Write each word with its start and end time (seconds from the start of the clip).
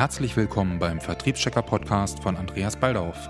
Herzlich 0.00 0.34
willkommen 0.34 0.78
beim 0.78 0.98
Vertriebschecker 0.98 1.60
Podcast 1.60 2.22
von 2.22 2.34
Andreas 2.38 2.74
Baldauf. 2.74 3.28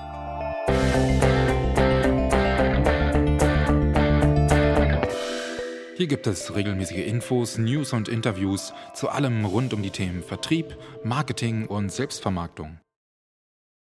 Hier 5.96 6.06
gibt 6.06 6.28
es 6.28 6.54
regelmäßige 6.54 7.04
Infos, 7.08 7.58
News 7.58 7.92
und 7.92 8.08
Interviews 8.08 8.72
zu 8.94 9.08
allem 9.08 9.44
rund 9.46 9.74
um 9.74 9.82
die 9.82 9.90
Themen 9.90 10.22
Vertrieb, 10.22 10.76
Marketing 11.02 11.66
und 11.66 11.90
Selbstvermarktung. 11.90 12.78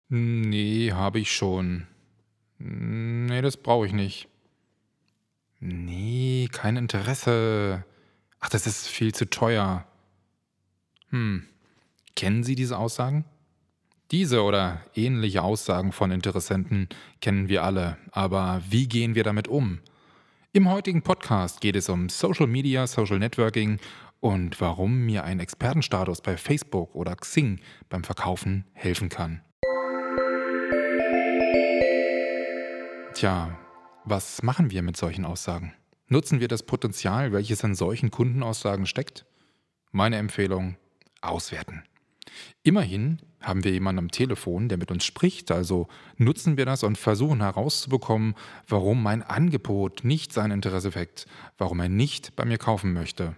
Nee, 0.08 0.90
habe 0.90 1.20
ich 1.20 1.30
schon. 1.30 1.86
Nee, 2.58 3.42
das 3.42 3.58
brauche 3.58 3.86
ich 3.86 3.92
nicht. 3.92 4.26
Nee, 5.60 6.48
kein 6.50 6.76
Interesse. 6.76 7.84
Ach, 8.40 8.48
das 8.48 8.66
ist 8.66 8.88
viel 8.88 9.14
zu 9.14 9.30
teuer. 9.30 9.86
Hm, 11.10 11.46
kennen 12.14 12.44
Sie 12.44 12.54
diese 12.54 12.79
Aussagen? 12.79 13.24
Diese 14.10 14.42
oder 14.42 14.82
ähnliche 14.95 15.42
Aussagen 15.42 15.92
von 15.92 16.10
Interessenten 16.10 16.88
kennen 17.20 17.48
wir 17.48 17.64
alle, 17.64 17.96
aber 18.10 18.62
wie 18.68 18.87
gehen 18.87 19.14
wir 19.14 19.24
damit 19.24 19.48
um? 19.48 19.80
Im 20.52 20.70
heutigen 20.70 21.01
Podcast 21.01 21.62
geht 21.62 21.77
es 21.77 21.88
um 21.88 22.10
Social 22.10 22.46
Media, 22.46 22.87
Social 22.87 23.18
Networking 23.18 23.78
und 24.20 24.60
warum 24.60 25.06
mir 25.06 25.24
ein 25.24 25.40
Expertenstatus 25.40 26.20
bei 26.20 26.37
Facebook 26.37 26.95
oder 26.95 27.16
Xing 27.16 27.59
beim 27.88 28.04
Verkaufen 28.04 28.66
helfen 28.74 29.09
kann. 29.09 29.40
Tja, 33.15 33.59
was 34.04 34.42
machen 34.42 34.70
wir 34.70 34.82
mit 34.82 34.96
solchen 34.96 35.24
Aussagen? 35.24 35.73
Nutzen 36.09 36.40
wir 36.40 36.48
das 36.48 36.65
Potenzial, 36.65 37.32
welches 37.32 37.65
in 37.65 37.74
solchen 37.74 38.10
Kundenaussagen 38.10 38.84
steckt? 38.84 39.24
Meine 39.90 40.16
Empfehlung, 40.16 40.76
auswerten. 41.23 41.82
Immerhin 42.62 43.18
haben 43.41 43.64
wir 43.64 43.72
jemanden 43.72 44.00
am 44.00 44.10
Telefon, 44.10 44.68
der 44.68 44.78
mit 44.78 44.90
uns 44.90 45.04
spricht, 45.04 45.50
also 45.50 45.88
nutzen 46.16 46.57
wir 46.57 46.66
das 46.66 46.82
und 46.82 46.96
versuchen 46.96 47.40
herauszubekommen, 47.40 48.34
warum 48.68 49.02
mein 49.02 49.23
Angebot 49.23 50.04
nicht 50.04 50.32
sein 50.32 50.51
Interesse 50.51 50.95
weckt, 50.95 51.26
warum 51.59 51.80
er 51.80 51.88
nicht 51.88 52.37
bei 52.37 52.45
mir 52.45 52.59
kaufen 52.59 52.92
möchte. 52.92 53.34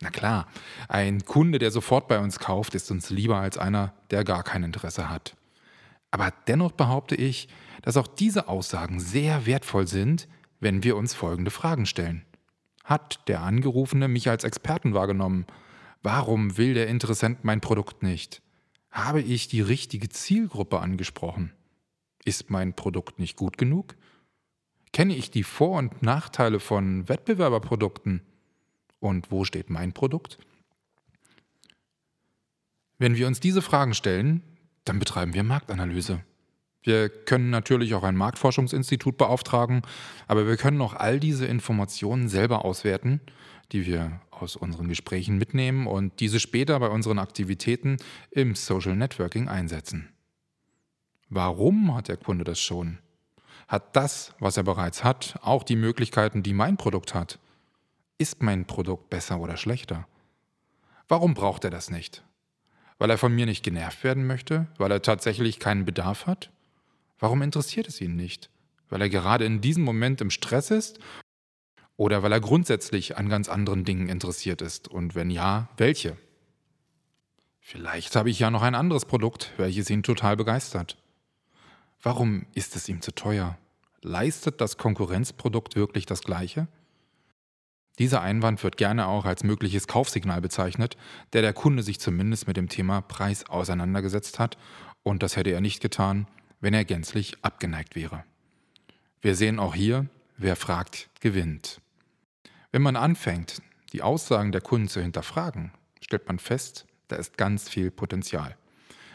Na 0.00 0.10
klar, 0.10 0.46
ein 0.88 1.24
Kunde, 1.24 1.58
der 1.58 1.70
sofort 1.70 2.06
bei 2.06 2.18
uns 2.18 2.38
kauft, 2.38 2.74
ist 2.74 2.90
uns 2.90 3.10
lieber 3.10 3.38
als 3.38 3.56
einer, 3.56 3.94
der 4.10 4.24
gar 4.24 4.42
kein 4.42 4.62
Interesse 4.62 5.08
hat. 5.08 5.36
Aber 6.10 6.32
dennoch 6.46 6.72
behaupte 6.72 7.14
ich, 7.14 7.48
dass 7.82 7.96
auch 7.96 8.06
diese 8.06 8.48
Aussagen 8.48 9.00
sehr 9.00 9.46
wertvoll 9.46 9.86
sind, 9.86 10.28
wenn 10.60 10.82
wir 10.82 10.96
uns 10.96 11.14
folgende 11.14 11.50
Fragen 11.50 11.86
stellen. 11.86 12.24
Hat 12.84 13.26
der 13.28 13.42
Angerufene 13.42 14.06
mich 14.08 14.28
als 14.28 14.44
Experten 14.44 14.94
wahrgenommen? 14.94 15.46
Warum 16.02 16.56
will 16.56 16.74
der 16.74 16.88
Interessent 16.88 17.44
mein 17.44 17.60
Produkt 17.60 18.02
nicht? 18.02 18.42
Habe 18.90 19.20
ich 19.20 19.48
die 19.48 19.60
richtige 19.60 20.08
Zielgruppe 20.08 20.80
angesprochen? 20.80 21.52
Ist 22.24 22.50
mein 22.50 22.74
Produkt 22.74 23.18
nicht 23.18 23.36
gut 23.36 23.58
genug? 23.58 23.96
Kenne 24.92 25.14
ich 25.14 25.30
die 25.30 25.42
Vor- 25.42 25.78
und 25.78 26.02
Nachteile 26.02 26.60
von 26.60 27.08
Wettbewerberprodukten? 27.08 28.22
Und 29.00 29.30
wo 29.30 29.44
steht 29.44 29.68
mein 29.68 29.92
Produkt? 29.92 30.38
Wenn 32.98 33.16
wir 33.16 33.26
uns 33.26 33.40
diese 33.40 33.60
Fragen 33.60 33.94
stellen, 33.94 34.42
dann 34.84 34.98
betreiben 34.98 35.34
wir 35.34 35.42
Marktanalyse. 35.42 36.22
Wir 36.82 37.08
können 37.08 37.50
natürlich 37.50 37.94
auch 37.94 38.04
ein 38.04 38.16
Marktforschungsinstitut 38.16 39.18
beauftragen, 39.18 39.82
aber 40.28 40.46
wir 40.46 40.56
können 40.56 40.80
auch 40.80 40.94
all 40.94 41.20
diese 41.20 41.44
Informationen 41.44 42.28
selber 42.28 42.64
auswerten, 42.64 43.20
die 43.72 43.86
wir 43.86 44.20
aus 44.42 44.56
unseren 44.56 44.88
Gesprächen 44.88 45.38
mitnehmen 45.38 45.86
und 45.86 46.20
diese 46.20 46.40
später 46.40 46.78
bei 46.80 46.88
unseren 46.88 47.18
Aktivitäten 47.18 47.96
im 48.30 48.54
Social 48.54 48.96
Networking 48.96 49.48
einsetzen. 49.48 50.08
Warum 51.28 51.94
hat 51.94 52.08
der 52.08 52.16
Kunde 52.16 52.44
das 52.44 52.60
schon? 52.60 52.98
Hat 53.68 53.96
das, 53.96 54.34
was 54.38 54.56
er 54.56 54.62
bereits 54.62 55.02
hat, 55.02 55.38
auch 55.42 55.64
die 55.64 55.76
Möglichkeiten, 55.76 56.42
die 56.42 56.52
mein 56.52 56.76
Produkt 56.76 57.14
hat? 57.14 57.38
Ist 58.18 58.42
mein 58.42 58.64
Produkt 58.64 59.10
besser 59.10 59.40
oder 59.40 59.56
schlechter? 59.56 60.06
Warum 61.08 61.34
braucht 61.34 61.64
er 61.64 61.70
das 61.70 61.90
nicht? 61.90 62.22
Weil 62.98 63.10
er 63.10 63.18
von 63.18 63.34
mir 63.34 63.46
nicht 63.46 63.64
genervt 63.64 64.04
werden 64.04 64.26
möchte? 64.26 64.68
Weil 64.78 64.90
er 64.90 65.02
tatsächlich 65.02 65.58
keinen 65.58 65.84
Bedarf 65.84 66.26
hat? 66.26 66.50
Warum 67.18 67.42
interessiert 67.42 67.88
es 67.88 68.00
ihn 68.00 68.16
nicht? 68.16 68.50
Weil 68.88 69.00
er 69.00 69.08
gerade 69.08 69.44
in 69.44 69.60
diesem 69.60 69.82
Moment 69.84 70.20
im 70.20 70.30
Stress 70.30 70.70
ist 70.70 71.00
oder 71.96 72.22
weil 72.22 72.32
er 72.32 72.40
grundsätzlich 72.40 73.16
an 73.16 73.28
ganz 73.28 73.48
anderen 73.48 73.84
Dingen 73.84 74.08
interessiert 74.08 74.62
ist? 74.62 74.88
Und 74.88 75.14
wenn 75.14 75.30
ja, 75.30 75.68
welche? 75.76 76.16
Vielleicht 77.60 78.14
habe 78.16 78.30
ich 78.30 78.38
ja 78.38 78.50
noch 78.50 78.62
ein 78.62 78.74
anderes 78.74 79.06
Produkt, 79.06 79.52
welches 79.56 79.90
ihn 79.90 80.02
total 80.02 80.36
begeistert. 80.36 80.96
Warum 82.02 82.46
ist 82.54 82.76
es 82.76 82.88
ihm 82.88 83.00
zu 83.00 83.12
teuer? 83.12 83.58
Leistet 84.02 84.60
das 84.60 84.76
Konkurrenzprodukt 84.76 85.74
wirklich 85.74 86.06
das 86.06 86.22
gleiche? 86.22 86.68
Dieser 87.98 88.20
Einwand 88.20 88.62
wird 88.62 88.76
gerne 88.76 89.08
auch 89.08 89.24
als 89.24 89.42
mögliches 89.42 89.88
Kaufsignal 89.88 90.40
bezeichnet, 90.40 90.96
der 91.32 91.42
der 91.42 91.54
Kunde 91.54 91.82
sich 91.82 91.98
zumindest 91.98 92.46
mit 92.46 92.56
dem 92.56 92.68
Thema 92.68 93.00
Preis 93.00 93.48
auseinandergesetzt 93.48 94.38
hat, 94.38 94.58
und 95.02 95.22
das 95.22 95.36
hätte 95.36 95.50
er 95.50 95.60
nicht 95.60 95.80
getan, 95.80 96.26
wenn 96.60 96.74
er 96.74 96.84
gänzlich 96.84 97.36
abgeneigt 97.42 97.94
wäre. 97.96 98.24
Wir 99.20 99.34
sehen 99.34 99.58
auch 99.58 99.74
hier, 99.74 100.06
wer 100.36 100.56
fragt, 100.56 101.08
gewinnt. 101.20 101.80
Wenn 102.76 102.82
man 102.82 102.96
anfängt, 102.96 103.62
die 103.94 104.02
Aussagen 104.02 104.52
der 104.52 104.60
Kunden 104.60 104.88
zu 104.88 105.00
hinterfragen, 105.00 105.72
stellt 106.02 106.28
man 106.28 106.38
fest, 106.38 106.84
da 107.08 107.16
ist 107.16 107.38
ganz 107.38 107.70
viel 107.70 107.90
Potenzial. 107.90 108.54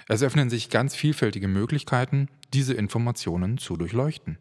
Es 0.07 0.23
öffnen 0.23 0.49
sich 0.49 0.71
ganz 0.71 0.95
vielfältige 0.95 1.47
Möglichkeiten, 1.47 2.27
diese 2.53 2.73
Informationen 2.73 3.59
zu 3.59 3.77
durchleuchten. 3.77 4.39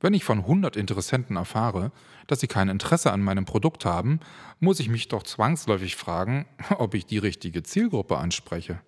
Wenn 0.00 0.14
ich 0.14 0.24
von 0.24 0.38
100 0.38 0.74
Interessenten 0.74 1.36
erfahre, 1.36 1.92
dass 2.28 2.40
sie 2.40 2.46
kein 2.46 2.70
Interesse 2.70 3.12
an 3.12 3.20
meinem 3.20 3.44
Produkt 3.44 3.84
haben, 3.84 4.20
muss 4.58 4.80
ich 4.80 4.88
mich 4.88 5.08
doch 5.08 5.22
zwangsläufig 5.22 5.94
fragen, 5.96 6.46
ob 6.78 6.94
ich 6.94 7.04
die 7.04 7.18
richtige 7.18 7.62
Zielgruppe 7.62 8.16
anspreche. 8.16 8.80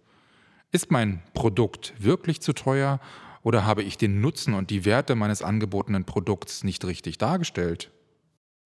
Ist 0.70 0.90
mein 0.90 1.22
Produkt 1.34 1.92
wirklich 1.98 2.40
zu 2.40 2.54
teuer 2.54 3.00
oder 3.42 3.66
habe 3.66 3.82
ich 3.82 3.98
den 3.98 4.22
Nutzen 4.22 4.54
und 4.54 4.70
die 4.70 4.86
Werte 4.86 5.14
meines 5.14 5.42
angebotenen 5.42 6.06
Produkts 6.06 6.64
nicht 6.64 6.86
richtig 6.86 7.18
dargestellt? 7.18 7.90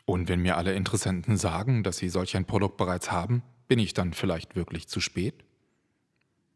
Und 0.06 0.28
wenn 0.28 0.40
mir 0.40 0.56
alle 0.56 0.72
Interessenten 0.74 1.36
sagen, 1.36 1.82
dass 1.82 1.98
sie 1.98 2.08
solch 2.08 2.36
ein 2.36 2.46
Produkt 2.46 2.76
bereits 2.76 3.10
haben, 3.10 3.42
bin 3.68 3.78
ich 3.80 3.92
dann 3.92 4.12
vielleicht 4.14 4.54
wirklich 4.54 4.88
zu 4.88 5.00
spät? 5.00 5.44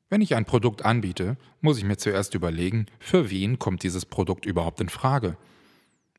Wenn 0.09 0.23
ich 0.23 0.35
ein 0.35 0.45
Produkt 0.45 0.85
anbiete, 0.85 1.37
muss 1.61 1.77
ich 1.77 1.85
mir 1.85 1.97
zuerst 1.97 2.35
überlegen, 2.35 2.87
für 2.99 3.29
wen 3.31 3.59
kommt 3.59 3.83
dieses 3.83 4.07
Produkt 4.07 4.47
überhaupt 4.47 4.81
in 4.81 4.89
Frage. 4.89 5.37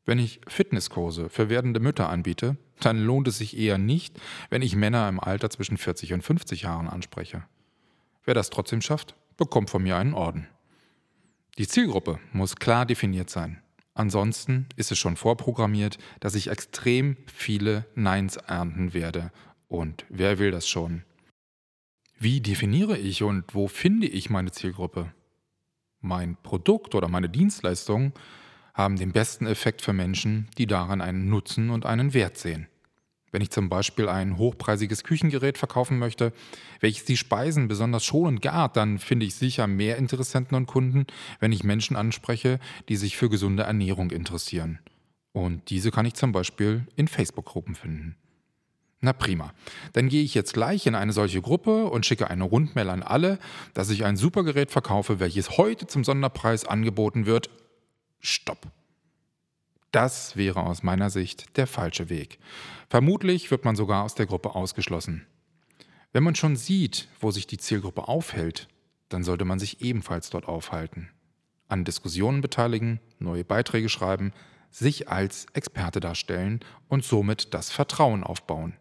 Wenn 0.04 0.18
ich 0.18 0.40
Fitnesskurse 0.46 1.28
für 1.28 1.48
werdende 1.48 1.80
Mütter 1.80 2.08
anbiete, 2.08 2.56
dann 2.80 2.98
lohnt 2.98 3.28
es 3.28 3.38
sich 3.38 3.56
eher 3.56 3.78
nicht, 3.78 4.20
wenn 4.50 4.62
ich 4.62 4.76
Männer 4.76 5.08
im 5.08 5.20
Alter 5.20 5.48
zwischen 5.48 5.78
40 5.78 6.12
und 6.12 6.22
50 6.22 6.62
Jahren 6.62 6.88
anspreche. 6.88 7.44
Wer 8.24 8.34
das 8.34 8.50
trotzdem 8.50 8.80
schafft, 8.82 9.14
bekommt 9.36 9.70
von 9.70 9.82
mir 9.82 9.96
einen 9.96 10.14
Orden. 10.14 10.48
Die 11.58 11.68
Zielgruppe 11.68 12.18
muss 12.32 12.56
klar 12.56 12.84
definiert 12.84 13.30
sein. 13.30 13.61
Ansonsten 13.94 14.66
ist 14.76 14.90
es 14.90 14.98
schon 14.98 15.16
vorprogrammiert, 15.16 15.98
dass 16.20 16.34
ich 16.34 16.48
extrem 16.48 17.16
viele 17.26 17.86
Neins 17.94 18.36
ernten 18.36 18.94
werde. 18.94 19.30
Und 19.68 20.06
wer 20.08 20.38
will 20.38 20.50
das 20.50 20.68
schon? 20.68 21.04
Wie 22.18 22.40
definiere 22.40 22.96
ich 22.96 23.22
und 23.22 23.54
wo 23.54 23.68
finde 23.68 24.06
ich 24.06 24.30
meine 24.30 24.52
Zielgruppe? 24.52 25.12
Mein 26.00 26.36
Produkt 26.42 26.94
oder 26.94 27.08
meine 27.08 27.28
Dienstleistung 27.28 28.12
haben 28.74 28.96
den 28.96 29.12
besten 29.12 29.46
Effekt 29.46 29.82
für 29.82 29.92
Menschen, 29.92 30.48
die 30.56 30.66
daran 30.66 31.00
einen 31.00 31.28
Nutzen 31.28 31.70
und 31.70 31.84
einen 31.84 32.14
Wert 32.14 32.38
sehen. 32.38 32.68
Wenn 33.32 33.42
ich 33.42 33.50
zum 33.50 33.70
Beispiel 33.70 34.08
ein 34.08 34.36
hochpreisiges 34.36 35.04
Küchengerät 35.04 35.56
verkaufen 35.56 35.98
möchte, 35.98 36.32
welches 36.80 37.06
die 37.06 37.16
Speisen 37.16 37.66
besonders 37.66 38.04
schonend 38.04 38.42
gart, 38.42 38.76
dann 38.76 38.98
finde 38.98 39.24
ich 39.26 39.34
sicher 39.34 39.66
mehr 39.66 39.96
Interessenten 39.96 40.54
und 40.54 40.66
Kunden, 40.66 41.06
wenn 41.40 41.50
ich 41.50 41.64
Menschen 41.64 41.96
anspreche, 41.96 42.60
die 42.90 42.96
sich 42.96 43.16
für 43.16 43.30
gesunde 43.30 43.62
Ernährung 43.62 44.10
interessieren. 44.10 44.78
Und 45.32 45.70
diese 45.70 45.90
kann 45.90 46.04
ich 46.04 46.12
zum 46.12 46.32
Beispiel 46.32 46.86
in 46.94 47.08
Facebook-Gruppen 47.08 47.74
finden. 47.74 48.16
Na 49.00 49.14
prima. 49.14 49.52
Dann 49.94 50.08
gehe 50.08 50.22
ich 50.22 50.34
jetzt 50.34 50.52
gleich 50.52 50.86
in 50.86 50.94
eine 50.94 51.12
solche 51.12 51.40
Gruppe 51.40 51.86
und 51.86 52.06
schicke 52.06 52.30
eine 52.30 52.44
Rundmail 52.44 52.90
an 52.90 53.02
alle, 53.02 53.38
dass 53.72 53.90
ich 53.90 54.04
ein 54.04 54.16
Supergerät 54.16 54.70
verkaufe, 54.70 55.18
welches 55.20 55.56
heute 55.56 55.86
zum 55.86 56.04
Sonderpreis 56.04 56.66
angeboten 56.66 57.24
wird. 57.26 57.50
Stopp. 58.20 58.70
Das 59.92 60.36
wäre 60.36 60.64
aus 60.64 60.82
meiner 60.82 61.10
Sicht 61.10 61.56
der 61.58 61.66
falsche 61.66 62.08
Weg. 62.08 62.38
Vermutlich 62.88 63.50
wird 63.50 63.64
man 63.64 63.76
sogar 63.76 64.04
aus 64.04 64.14
der 64.14 64.26
Gruppe 64.26 64.54
ausgeschlossen. 64.54 65.26
Wenn 66.12 66.22
man 66.22 66.34
schon 66.34 66.56
sieht, 66.56 67.08
wo 67.20 67.30
sich 67.30 67.46
die 67.46 67.58
Zielgruppe 67.58 68.08
aufhält, 68.08 68.68
dann 69.10 69.22
sollte 69.22 69.44
man 69.44 69.58
sich 69.58 69.82
ebenfalls 69.82 70.30
dort 70.30 70.48
aufhalten. 70.48 71.10
An 71.68 71.84
Diskussionen 71.84 72.40
beteiligen, 72.40 73.00
neue 73.18 73.44
Beiträge 73.44 73.90
schreiben, 73.90 74.32
sich 74.70 75.08
als 75.08 75.46
Experte 75.52 76.00
darstellen 76.00 76.60
und 76.88 77.04
somit 77.04 77.52
das 77.52 77.70
Vertrauen 77.70 78.24
aufbauen. 78.24 78.74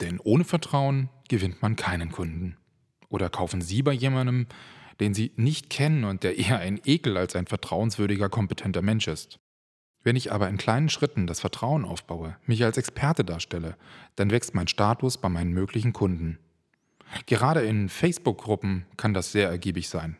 Denn 0.00 0.18
ohne 0.18 0.44
Vertrauen 0.44 1.08
gewinnt 1.28 1.62
man 1.62 1.76
keinen 1.76 2.10
Kunden. 2.10 2.56
Oder 3.08 3.30
kaufen 3.30 3.60
Sie 3.60 3.82
bei 3.82 3.92
jemandem, 3.92 4.48
den 5.02 5.14
Sie 5.14 5.32
nicht 5.36 5.68
kennen 5.68 6.04
und 6.04 6.22
der 6.22 6.38
eher 6.38 6.60
ein 6.60 6.80
Ekel 6.84 7.16
als 7.16 7.34
ein 7.34 7.46
vertrauenswürdiger, 7.46 8.28
kompetenter 8.28 8.82
Mensch 8.82 9.08
ist? 9.08 9.40
Wenn 10.04 10.16
ich 10.16 10.32
aber 10.32 10.48
in 10.48 10.56
kleinen 10.56 10.88
Schritten 10.88 11.26
das 11.26 11.40
Vertrauen 11.40 11.84
aufbaue, 11.84 12.36
mich 12.46 12.64
als 12.64 12.76
Experte 12.76 13.24
darstelle, 13.24 13.76
dann 14.16 14.30
wächst 14.30 14.54
mein 14.54 14.68
Status 14.68 15.18
bei 15.18 15.28
meinen 15.28 15.52
möglichen 15.52 15.92
Kunden. 15.92 16.38
Gerade 17.26 17.62
in 17.62 17.88
Facebook-Gruppen 17.88 18.86
kann 18.96 19.12
das 19.12 19.32
sehr 19.32 19.48
ergiebig 19.48 19.88
sein. 19.88 20.16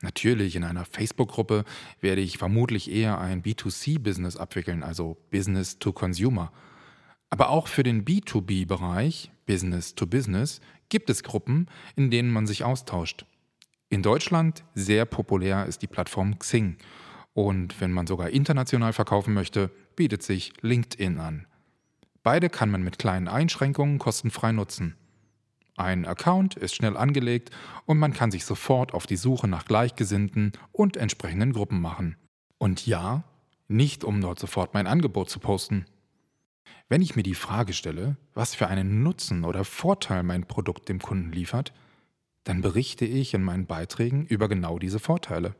Natürlich, 0.00 0.56
in 0.56 0.64
einer 0.64 0.84
Facebook-Gruppe 0.84 1.64
werde 2.00 2.22
ich 2.22 2.38
vermutlich 2.38 2.90
eher 2.90 3.18
ein 3.18 3.42
B2C-Business 3.42 4.36
abwickeln, 4.36 4.82
also 4.82 5.16
Business 5.30 5.78
to 5.78 5.92
Consumer. 5.92 6.52
Aber 7.30 7.50
auch 7.50 7.68
für 7.68 7.82
den 7.82 8.04
B2B-Bereich, 8.04 9.30
Business 9.46 9.94
to 9.94 10.06
Business, 10.06 10.60
gibt 10.88 11.08
es 11.08 11.22
Gruppen, 11.22 11.68
in 11.96 12.10
denen 12.10 12.30
man 12.30 12.46
sich 12.46 12.64
austauscht. 12.64 13.24
In 13.92 14.00
Deutschland 14.00 14.64
sehr 14.74 15.04
populär 15.04 15.66
ist 15.66 15.82
die 15.82 15.86
Plattform 15.86 16.38
Xing. 16.38 16.78
Und 17.34 17.78
wenn 17.78 17.92
man 17.92 18.06
sogar 18.06 18.30
international 18.30 18.94
verkaufen 18.94 19.34
möchte, 19.34 19.70
bietet 19.96 20.22
sich 20.22 20.54
LinkedIn 20.62 21.20
an. 21.20 21.46
Beide 22.22 22.48
kann 22.48 22.70
man 22.70 22.82
mit 22.82 22.98
kleinen 22.98 23.28
Einschränkungen 23.28 23.98
kostenfrei 23.98 24.52
nutzen. 24.52 24.96
Ein 25.76 26.06
Account 26.06 26.54
ist 26.54 26.74
schnell 26.74 26.96
angelegt 26.96 27.50
und 27.84 27.98
man 27.98 28.14
kann 28.14 28.30
sich 28.30 28.46
sofort 28.46 28.94
auf 28.94 29.06
die 29.06 29.16
Suche 29.16 29.46
nach 29.46 29.66
Gleichgesinnten 29.66 30.52
und 30.72 30.96
entsprechenden 30.96 31.52
Gruppen 31.52 31.82
machen. 31.82 32.16
Und 32.56 32.86
ja, 32.86 33.24
nicht 33.68 34.04
um 34.04 34.22
dort 34.22 34.38
sofort 34.38 34.72
mein 34.72 34.86
Angebot 34.86 35.28
zu 35.28 35.38
posten. 35.38 35.84
Wenn 36.88 37.02
ich 37.02 37.14
mir 37.14 37.24
die 37.24 37.34
Frage 37.34 37.74
stelle, 37.74 38.16
was 38.32 38.54
für 38.54 38.68
einen 38.68 39.02
Nutzen 39.02 39.44
oder 39.44 39.66
Vorteil 39.66 40.22
mein 40.22 40.46
Produkt 40.46 40.88
dem 40.88 40.98
Kunden 40.98 41.30
liefert, 41.30 41.74
dann 42.44 42.60
berichte 42.60 43.04
ich 43.04 43.34
in 43.34 43.42
meinen 43.42 43.66
Beiträgen 43.66 44.26
über 44.26 44.48
genau 44.48 44.78
diese 44.78 44.98
Vorteile. 44.98 45.54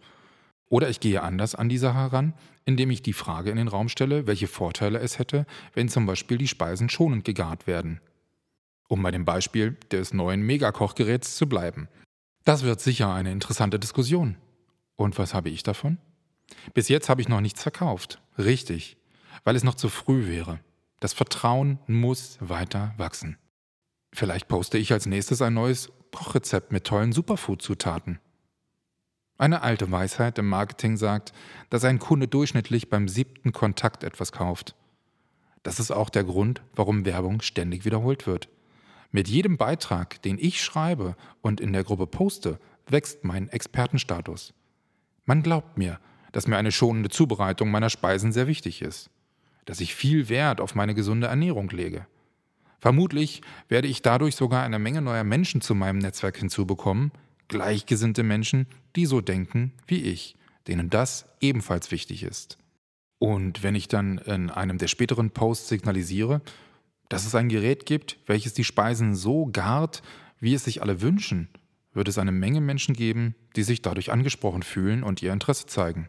Oder 0.68 0.88
ich 0.88 1.00
gehe 1.00 1.22
anders 1.22 1.54
an 1.54 1.68
die 1.68 1.78
Sache 1.78 1.98
heran, 1.98 2.34
indem 2.64 2.90
ich 2.90 3.02
die 3.02 3.12
Frage 3.12 3.50
in 3.50 3.56
den 3.56 3.68
Raum 3.68 3.88
stelle, 3.88 4.26
welche 4.26 4.46
Vorteile 4.46 4.98
es 5.00 5.18
hätte, 5.18 5.46
wenn 5.74 5.88
zum 5.88 6.06
Beispiel 6.06 6.38
die 6.38 6.48
Speisen 6.48 6.88
schonend 6.88 7.24
gegart 7.24 7.66
werden 7.66 8.00
um 8.92 9.02
bei 9.02 9.10
dem 9.10 9.24
Beispiel 9.24 9.78
des 9.90 10.12
neuen 10.12 10.42
Megakochgeräts 10.42 11.36
zu 11.36 11.48
bleiben. 11.48 11.88
Das 12.44 12.62
wird 12.62 12.80
sicher 12.80 13.12
eine 13.12 13.32
interessante 13.32 13.78
Diskussion. 13.78 14.36
Und 14.96 15.18
was 15.18 15.32
habe 15.32 15.48
ich 15.48 15.62
davon? 15.62 15.96
Bis 16.74 16.88
jetzt 16.88 17.08
habe 17.08 17.22
ich 17.22 17.28
noch 17.28 17.40
nichts 17.40 17.62
verkauft. 17.62 18.20
Richtig, 18.36 18.98
weil 19.44 19.56
es 19.56 19.64
noch 19.64 19.76
zu 19.76 19.88
früh 19.88 20.26
wäre. 20.26 20.60
Das 21.00 21.14
Vertrauen 21.14 21.78
muss 21.86 22.36
weiter 22.40 22.92
wachsen. 22.98 23.38
Vielleicht 24.12 24.46
poste 24.48 24.76
ich 24.76 24.92
als 24.92 25.06
nächstes 25.06 25.40
ein 25.40 25.54
neues 25.54 25.90
Kochrezept 26.12 26.72
mit 26.72 26.84
tollen 26.84 27.12
Superfood-Zutaten. 27.12 28.20
Eine 29.38 29.62
alte 29.62 29.90
Weisheit 29.90 30.38
im 30.38 30.48
Marketing 30.48 30.96
sagt, 30.96 31.32
dass 31.68 31.84
ein 31.84 31.98
Kunde 31.98 32.28
durchschnittlich 32.28 32.88
beim 32.88 33.08
siebten 33.08 33.52
Kontakt 33.52 34.04
etwas 34.04 34.30
kauft. 34.30 34.76
Das 35.62 35.80
ist 35.80 35.90
auch 35.90 36.10
der 36.10 36.24
Grund, 36.24 36.62
warum 36.74 37.04
Werbung 37.04 37.40
ständig 37.40 37.84
wiederholt 37.84 38.26
wird. 38.26 38.48
Mit 39.10 39.28
jedem 39.28 39.56
Beitrag, 39.56 40.22
den 40.22 40.38
ich 40.38 40.62
schreibe 40.62 41.16
und 41.40 41.60
in 41.60 41.72
der 41.72 41.84
Gruppe 41.84 42.06
poste, 42.06 42.58
wächst 42.86 43.24
mein 43.24 43.48
Expertenstatus. 43.48 44.54
Man 45.24 45.42
glaubt 45.42 45.76
mir, 45.76 45.98
dass 46.32 46.46
mir 46.46 46.56
eine 46.56 46.72
schonende 46.72 47.10
Zubereitung 47.10 47.70
meiner 47.70 47.90
Speisen 47.90 48.32
sehr 48.32 48.46
wichtig 48.46 48.82
ist, 48.82 49.10
dass 49.64 49.80
ich 49.80 49.94
viel 49.94 50.28
Wert 50.28 50.60
auf 50.60 50.74
meine 50.74 50.94
gesunde 50.94 51.26
Ernährung 51.26 51.68
lege. 51.70 52.06
Vermutlich 52.82 53.42
werde 53.68 53.86
ich 53.86 54.02
dadurch 54.02 54.34
sogar 54.34 54.64
eine 54.64 54.80
Menge 54.80 55.02
neuer 55.02 55.22
Menschen 55.22 55.60
zu 55.60 55.76
meinem 55.76 55.98
Netzwerk 55.98 56.36
hinzubekommen, 56.36 57.12
gleichgesinnte 57.46 58.24
Menschen, 58.24 58.66
die 58.96 59.06
so 59.06 59.20
denken 59.20 59.72
wie 59.86 60.02
ich, 60.02 60.36
denen 60.66 60.90
das 60.90 61.26
ebenfalls 61.40 61.92
wichtig 61.92 62.24
ist. 62.24 62.58
Und 63.20 63.62
wenn 63.62 63.76
ich 63.76 63.86
dann 63.86 64.18
in 64.18 64.50
einem 64.50 64.78
der 64.78 64.88
späteren 64.88 65.30
Posts 65.30 65.68
signalisiere, 65.68 66.42
dass 67.08 67.24
es 67.24 67.36
ein 67.36 67.48
Gerät 67.48 67.86
gibt, 67.86 68.18
welches 68.26 68.52
die 68.52 68.64
Speisen 68.64 69.14
so 69.14 69.46
gart, 69.46 70.02
wie 70.40 70.54
es 70.54 70.64
sich 70.64 70.82
alle 70.82 71.00
wünschen, 71.02 71.48
wird 71.92 72.08
es 72.08 72.18
eine 72.18 72.32
Menge 72.32 72.60
Menschen 72.60 72.96
geben, 72.96 73.36
die 73.54 73.62
sich 73.62 73.82
dadurch 73.82 74.10
angesprochen 74.10 74.64
fühlen 74.64 75.04
und 75.04 75.22
ihr 75.22 75.32
Interesse 75.32 75.66
zeigen. 75.66 76.08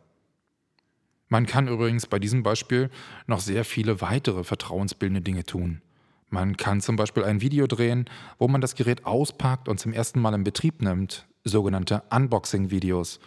Man 1.28 1.46
kann 1.46 1.68
übrigens 1.68 2.08
bei 2.08 2.18
diesem 2.18 2.42
Beispiel 2.42 2.90
noch 3.28 3.42
sehr 3.42 3.64
viele 3.64 4.02
weitere 4.02 4.44
vertrauensbildende 4.44 5.22
Dinge 5.22 5.44
tun. 5.44 5.84
Man 6.34 6.58
kann 6.58 6.82
zum 6.82 6.96
Beispiel 6.96 7.24
ein 7.26 7.42
Video 7.42 7.68
drehen, 7.68 8.10
wo 8.40 8.48
man 8.48 8.60
das 8.60 8.74
Gerät 8.74 9.06
auspackt 9.06 9.70
und 9.70 9.80
zum 9.80 9.94
ersten 9.94 10.20
Mal 10.20 10.34
in 10.34 10.44
Betrieb 10.44 10.82
nimmt, 10.82 11.28
sogenannte 11.44 12.02
Unboxing-Videos. 12.10 13.20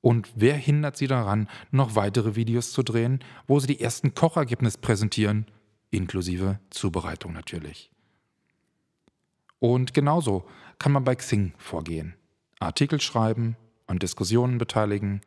Und 0.00 0.30
wer 0.36 0.54
hindert 0.54 0.96
Sie 0.96 1.08
daran, 1.08 1.48
noch 1.72 1.96
weitere 1.96 2.36
Videos 2.36 2.70
zu 2.70 2.84
drehen, 2.84 3.18
wo 3.48 3.58
Sie 3.58 3.66
die 3.66 3.80
ersten 3.80 4.14
Kochergebnisse 4.14 4.78
präsentieren, 4.78 5.46
inklusive 5.90 6.60
Zubereitung 6.70 7.32
natürlich. 7.32 7.90
Und 9.58 9.92
genauso 9.92 10.44
kann 10.78 10.92
man 10.92 11.02
bei 11.02 11.16
Xing 11.16 11.54
vorgehen. 11.58 12.14
Artikel 12.60 13.00
schreiben, 13.00 13.56
an 13.88 13.98
Diskussionen 13.98 14.58
beteiligen. 14.58 15.22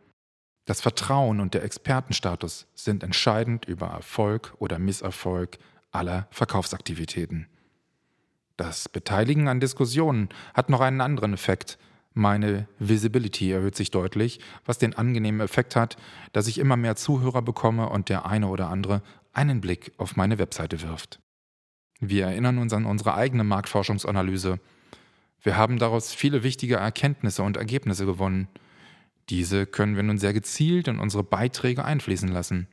Das 0.63 0.79
Vertrauen 0.79 1.41
und 1.41 1.55
der 1.55 1.65
Expertenstatus 1.65 2.67
sind 2.73 3.03
entscheidend 3.03 3.65
über 3.65 3.87
Erfolg 3.87 4.53
oder 4.59 4.79
Misserfolg 4.79 5.57
aller 5.97 6.27
Verkaufsaktivitäten. 6.31 7.47
Das 8.55 8.89
Beteiligen 8.89 9.47
an 9.47 9.59
Diskussionen 9.59 10.29
hat 10.53 10.69
noch 10.69 10.81
einen 10.81 11.01
anderen 11.01 11.33
Effekt. 11.33 11.77
Meine 12.13 12.67
Visibility 12.79 13.51
erhöht 13.51 13.75
sich 13.75 13.91
deutlich, 13.91 14.39
was 14.65 14.79
den 14.79 14.95
angenehmen 14.95 15.41
Effekt 15.41 15.75
hat, 15.75 15.97
dass 16.33 16.47
ich 16.47 16.57
immer 16.57 16.75
mehr 16.77 16.95
Zuhörer 16.95 17.43
bekomme 17.43 17.89
und 17.89 18.09
der 18.09 18.25
eine 18.25 18.47
oder 18.47 18.69
andere 18.69 19.03
einen 19.33 19.61
Blick 19.61 19.91
auf 19.97 20.15
meine 20.15 20.39
Webseite 20.39 20.81
wirft. 20.81 21.19
Wir 21.99 22.25
erinnern 22.25 22.57
uns 22.57 22.73
an 22.73 22.85
unsere 22.85 23.13
eigene 23.13 23.43
Marktforschungsanalyse. 23.43 24.59
Wir 25.41 25.57
haben 25.57 25.77
daraus 25.77 26.13
viele 26.13 26.41
wichtige 26.41 26.75
Erkenntnisse 26.77 27.43
und 27.43 27.57
Ergebnisse 27.57 28.05
gewonnen. 28.05 28.47
Diese 29.29 29.67
können 29.67 29.95
wir 29.95 30.03
nun 30.03 30.17
sehr 30.17 30.33
gezielt 30.33 30.87
in 30.87 30.99
unsere 30.99 31.23
Beiträge 31.23 31.85
einfließen 31.85 32.29
lassen. 32.29 32.67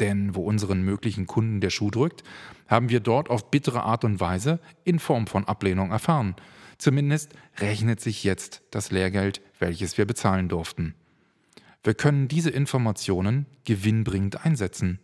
Denn 0.00 0.34
wo 0.34 0.42
unseren 0.42 0.82
möglichen 0.82 1.26
Kunden 1.26 1.60
der 1.60 1.70
Schuh 1.70 1.90
drückt, 1.90 2.24
haben 2.68 2.88
wir 2.88 3.00
dort 3.00 3.30
auf 3.30 3.50
bittere 3.50 3.82
Art 3.82 4.04
und 4.04 4.18
Weise 4.18 4.58
in 4.84 4.98
Form 4.98 5.26
von 5.26 5.44
Ablehnung 5.44 5.90
erfahren. 5.90 6.34
Zumindest 6.78 7.34
rechnet 7.58 8.00
sich 8.00 8.24
jetzt 8.24 8.62
das 8.70 8.90
Lehrgeld, 8.90 9.42
welches 9.58 9.98
wir 9.98 10.06
bezahlen 10.06 10.48
durften. 10.48 10.94
Wir 11.84 11.94
können 11.94 12.28
diese 12.28 12.50
Informationen 12.50 13.46
gewinnbringend 13.64 14.44
einsetzen. 14.44 14.98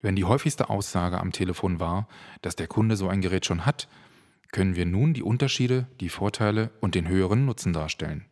Wenn 0.00 0.16
die 0.16 0.24
häufigste 0.24 0.70
Aussage 0.70 1.20
am 1.20 1.32
Telefon 1.32 1.78
war, 1.78 2.08
dass 2.40 2.56
der 2.56 2.66
Kunde 2.66 2.96
so 2.96 3.08
ein 3.08 3.20
Gerät 3.20 3.44
schon 3.44 3.66
hat, 3.66 3.88
können 4.50 4.76
wir 4.76 4.86
nun 4.86 5.12
die 5.12 5.22
Unterschiede, 5.22 5.86
die 6.00 6.08
Vorteile 6.08 6.70
und 6.80 6.94
den 6.94 7.06
höheren 7.06 7.44
Nutzen 7.44 7.72
darstellen. 7.72 8.24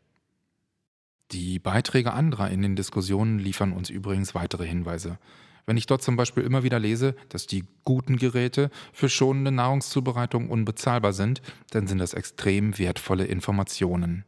Die 1.30 1.58
Beiträge 1.58 2.14
anderer 2.14 2.50
in 2.50 2.62
den 2.62 2.74
Diskussionen 2.74 3.38
liefern 3.38 3.72
uns 3.72 3.90
übrigens 3.90 4.34
weitere 4.34 4.66
Hinweise. 4.66 5.18
Wenn 5.68 5.76
ich 5.76 5.84
dort 5.84 6.00
zum 6.00 6.16
Beispiel 6.16 6.44
immer 6.44 6.62
wieder 6.62 6.78
lese, 6.78 7.14
dass 7.28 7.46
die 7.46 7.66
guten 7.84 8.16
Geräte 8.16 8.70
für 8.90 9.10
schonende 9.10 9.50
Nahrungszubereitung 9.50 10.48
unbezahlbar 10.48 11.12
sind, 11.12 11.42
dann 11.72 11.86
sind 11.86 11.98
das 11.98 12.14
extrem 12.14 12.78
wertvolle 12.78 13.26
Informationen. 13.26 14.24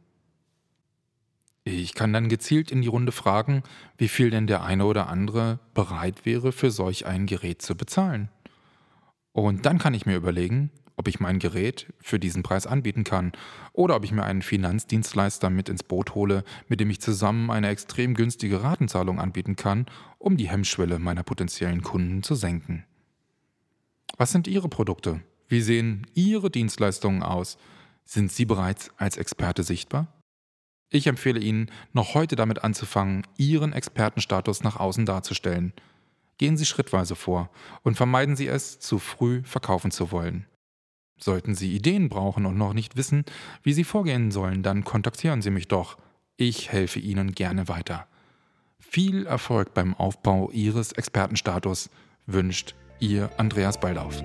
Ich 1.63 1.95
kann 1.95 2.13
dann 2.13 2.29
gezielt 2.29 2.69
in 2.69 2.83
die 2.83 2.87
Runde 2.87 3.11
fragen, 3.11 3.63
wie 3.97 4.07
viel 4.07 4.29
denn 4.29 4.45
der 4.45 4.61
eine 4.61 4.85
oder 4.85 5.09
andere 5.09 5.57
bereit 5.73 6.27
wäre, 6.27 6.51
für 6.51 6.69
solch 6.69 7.07
ein 7.07 7.25
Gerät 7.25 7.63
zu 7.63 7.75
bezahlen. 7.75 8.29
Und 9.31 9.65
dann 9.65 9.79
kann 9.79 9.95
ich 9.95 10.05
mir 10.05 10.17
überlegen, 10.17 10.69
ob 11.01 11.07
ich 11.07 11.19
mein 11.19 11.39
Gerät 11.39 11.91
für 11.99 12.19
diesen 12.19 12.43
Preis 12.43 12.67
anbieten 12.67 13.03
kann 13.03 13.31
oder 13.73 13.95
ob 13.95 14.03
ich 14.03 14.11
mir 14.11 14.23
einen 14.23 14.43
Finanzdienstleister 14.43 15.49
mit 15.49 15.67
ins 15.67 15.81
Boot 15.81 16.13
hole, 16.13 16.43
mit 16.67 16.79
dem 16.79 16.91
ich 16.91 17.01
zusammen 17.01 17.49
eine 17.49 17.69
extrem 17.69 18.13
günstige 18.13 18.61
Ratenzahlung 18.61 19.19
anbieten 19.19 19.55
kann, 19.55 19.87
um 20.19 20.37
die 20.37 20.47
Hemmschwelle 20.47 20.99
meiner 20.99 21.23
potenziellen 21.23 21.81
Kunden 21.81 22.21
zu 22.21 22.35
senken. 22.35 22.85
Was 24.17 24.31
sind 24.31 24.47
Ihre 24.47 24.69
Produkte? 24.69 25.21
Wie 25.47 25.61
sehen 25.61 26.05
Ihre 26.13 26.51
Dienstleistungen 26.51 27.23
aus? 27.23 27.57
Sind 28.05 28.31
Sie 28.31 28.45
bereits 28.45 28.91
als 28.97 29.17
Experte 29.17 29.63
sichtbar? 29.63 30.05
Ich 30.91 31.07
empfehle 31.07 31.39
Ihnen, 31.39 31.71
noch 31.93 32.13
heute 32.13 32.35
damit 32.35 32.63
anzufangen, 32.63 33.25
Ihren 33.37 33.73
Expertenstatus 33.73 34.61
nach 34.61 34.75
außen 34.75 35.07
darzustellen. 35.07 35.73
Gehen 36.37 36.57
Sie 36.57 36.67
schrittweise 36.67 37.15
vor 37.15 37.49
und 37.81 37.97
vermeiden 37.97 38.35
Sie 38.35 38.45
es, 38.45 38.79
zu 38.79 38.99
früh 38.99 39.41
verkaufen 39.43 39.89
zu 39.89 40.11
wollen. 40.11 40.45
Sollten 41.23 41.53
Sie 41.53 41.75
Ideen 41.75 42.09
brauchen 42.09 42.45
und 42.45 42.57
noch 42.57 42.73
nicht 42.73 42.97
wissen, 42.97 43.25
wie 43.61 43.73
Sie 43.73 43.83
vorgehen 43.83 44.31
sollen, 44.31 44.63
dann 44.63 44.83
kontaktieren 44.83 45.41
Sie 45.41 45.51
mich 45.51 45.67
doch. 45.67 45.97
Ich 46.35 46.71
helfe 46.71 46.99
Ihnen 46.99 47.33
gerne 47.33 47.67
weiter. 47.67 48.07
Viel 48.79 49.27
Erfolg 49.27 49.73
beim 49.73 49.93
Aufbau 49.93 50.49
Ihres 50.51 50.91
Expertenstatus 50.91 51.89
wünscht 52.25 52.75
Ihr 52.99 53.29
Andreas 53.37 53.79
Baldauf. 53.79 54.23